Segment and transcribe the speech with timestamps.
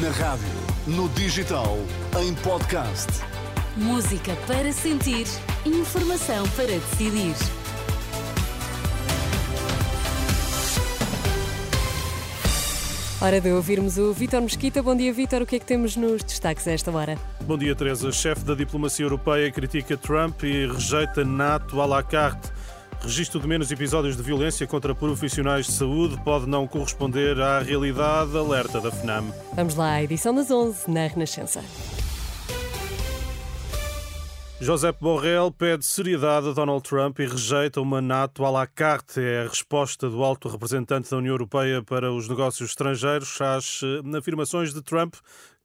[0.00, 0.46] Na rádio,
[0.86, 1.76] no digital,
[2.18, 3.08] em podcast.
[3.76, 5.26] Música para sentir,
[5.66, 7.34] informação para decidir.
[13.20, 14.82] Hora de ouvirmos o Vítor Mesquita.
[14.82, 15.42] Bom dia, Vítor.
[15.42, 17.18] O que é que temos nos destaques a esta hora?
[17.42, 18.10] Bom dia, Teresa.
[18.10, 22.51] Chefe da diplomacia europeia critica Trump e rejeita NATO à la carte.
[23.02, 28.36] Registro de menos episódios de violência contra profissionais de saúde pode não corresponder à realidade,
[28.38, 29.24] alerta da FNAM.
[29.54, 31.64] Vamos lá, à edição das 11 na Renascença.
[34.60, 39.20] José Borrell pede seriedade a Donald Trump e rejeita uma NATO à la carte.
[39.20, 44.16] É a resposta do alto representante da União Europeia para os negócios estrangeiros às eh,
[44.16, 45.16] afirmações de Trump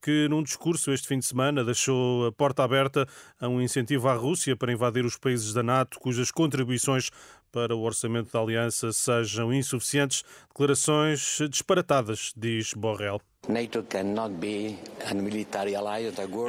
[0.01, 3.07] que num discurso este fim de semana deixou a porta aberta
[3.39, 7.09] a um incentivo à Rússia para invadir os países da NATO, cujas contribuições
[7.51, 10.23] para o orçamento da aliança sejam insuficientes.
[10.49, 13.21] Declarações disparatadas, diz Borrell.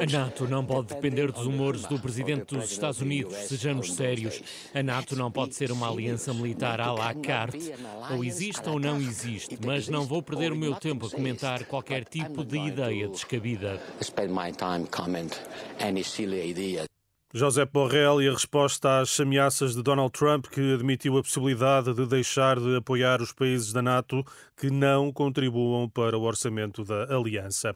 [0.01, 4.41] A NATO não pode depender dos humores do presidente dos Estados Unidos, sejamos sérios.
[4.73, 7.73] A NATO não pode ser uma aliança militar à la carte.
[8.11, 12.03] Ou existe ou não existe, mas não vou perder o meu tempo a comentar qualquer
[12.03, 13.81] tipo de ideia descabida.
[17.31, 22.07] José Borrell e a resposta às ameaças de Donald Trump, que admitiu a possibilidade de
[22.07, 24.25] deixar de apoiar os países da NATO
[24.57, 27.75] que não contribuam para o orçamento da aliança.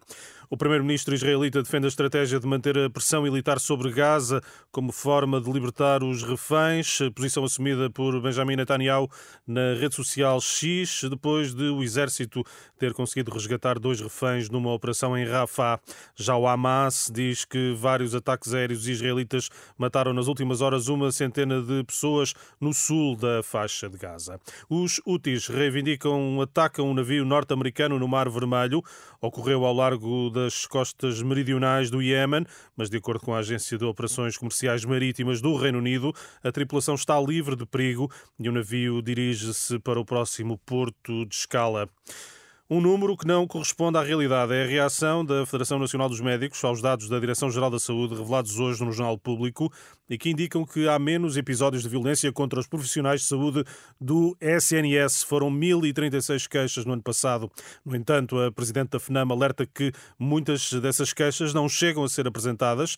[0.50, 5.40] O primeiro-ministro israelita defende a estratégia de manter a pressão militar sobre Gaza como forma
[5.40, 9.09] de libertar os reféns, posição assumida por Benjamin Netanyahu
[9.48, 12.44] na rede social X, depois de o exército
[12.78, 15.80] ter conseguido resgatar dois reféns numa operação em Rafah.
[16.16, 19.43] Já o Hamas diz que vários ataques aéreos israelitas
[19.78, 24.40] mataram nas últimas horas uma centena de pessoas no sul da faixa de Gaza.
[24.70, 28.84] Os Houthis reivindicam um ataque a um navio norte-americano no Mar Vermelho.
[29.22, 33.86] Ocorreu ao largo das costas meridionais do Iémen, mas de acordo com a Agência de
[33.86, 39.02] Operações Comerciais Marítimas do Reino Unido, a tripulação está livre de perigo e o navio
[39.02, 41.90] dirige-se para o próximo porto de escala.
[42.73, 44.51] Um número que não corresponde à realidade.
[44.51, 48.57] É a reação da Federação Nacional dos Médicos aos dados da Direção-Geral da Saúde revelados
[48.57, 49.72] hoje no Jornal Público
[50.13, 53.63] e que indicam que há menos episódios de violência contra os profissionais de saúde
[54.00, 55.24] do SNS.
[55.24, 57.51] Foram 1.036 queixas no ano passado.
[57.84, 62.28] No entanto, a Presidente da FNAM alerta que muitas dessas queixas não chegam a ser
[62.28, 62.96] apresentadas.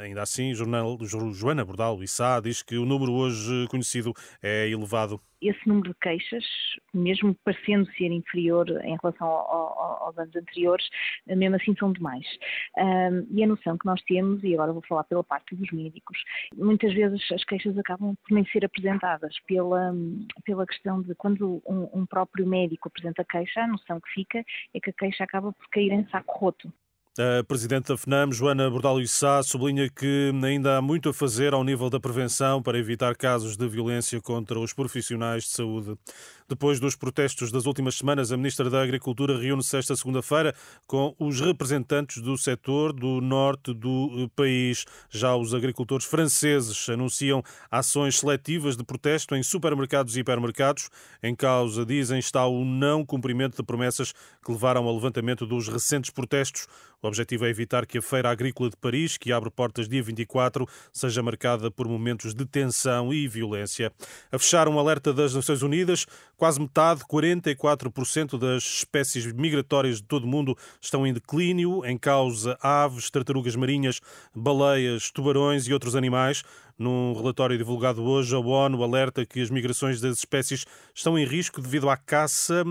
[0.00, 0.96] Ainda assim, jornal,
[1.32, 6.44] Joana Bordal, Issa, diz que o número hoje conhecido é elevado esse número de queixas,
[6.92, 10.86] mesmo parecendo ser inferior em relação ao, ao, aos anos anteriores,
[11.26, 12.26] mesmo assim são demais.
[13.30, 16.18] E a noção que nós temos, e agora vou falar pela parte dos médicos,
[16.54, 19.92] muitas vezes as queixas acabam por nem ser apresentadas pela,
[20.44, 24.44] pela questão de quando um, um próprio médico apresenta queixa, a noção que fica
[24.74, 26.72] é que a queixa acaba por cair em saco roto.
[27.20, 31.64] A Presidente da FNAM, Joana Bordalo Issá, sublinha que ainda há muito a fazer ao
[31.64, 35.98] nível da prevenção para evitar casos de violência contra os profissionais de saúde.
[36.48, 40.54] Depois dos protestos das últimas semanas, a Ministra da Agricultura reúne-se esta segunda-feira
[40.86, 44.84] com os representantes do setor do norte do país.
[45.10, 50.88] Já os agricultores franceses anunciam ações seletivas de protesto em supermercados e hipermercados.
[51.20, 56.10] Em causa, dizem, está o não cumprimento de promessas que levaram ao levantamento dos recentes
[56.10, 56.68] protestos.
[57.00, 60.66] O objetivo é evitar que a Feira Agrícola de Paris, que abre portas dia 24,
[60.92, 63.92] seja marcada por momentos de tensão e violência.
[64.32, 70.24] A fechar um alerta das Nações Unidas, quase metade, 44% das espécies migratórias de todo
[70.24, 74.00] o mundo estão em declínio, em causa aves, tartarugas marinhas,
[74.34, 76.42] baleias, tubarões e outros animais.
[76.78, 81.60] Num relatório divulgado hoje, a ONU alerta que as migrações das espécies estão em risco
[81.60, 82.62] devido à caça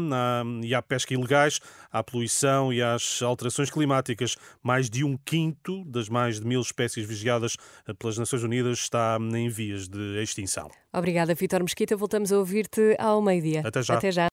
[0.64, 1.60] e à pesca ilegais,
[1.92, 4.38] à poluição e às alterações climáticas.
[4.64, 7.58] Mais de um quinto das mais de mil espécies vigiadas
[8.00, 10.72] pelas Nações Unidas está em vias de extinção.
[10.94, 11.96] Obrigada, Vitor Mesquita.
[11.96, 13.62] Voltamos a ouvir-te ao meio-dia.
[13.64, 13.96] Até já.
[13.96, 14.26] Até já.